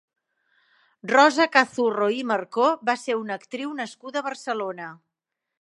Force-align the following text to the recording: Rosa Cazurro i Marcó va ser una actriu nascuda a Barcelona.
Rosa 1.11 1.47
Cazurro 1.57 2.09
i 2.15 2.23
Marcó 2.31 2.71
va 2.91 2.97
ser 3.05 3.21
una 3.23 3.39
actriu 3.43 3.79
nascuda 3.85 4.23
a 4.25 4.29
Barcelona. 4.33 4.93